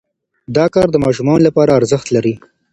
دا 0.55 0.65
کار 0.73 0.87
د 0.91 0.95
ماشومانو 1.05 1.45
لپاره 1.47 1.75
ارزښت 1.79 2.07
لري. 2.15 2.35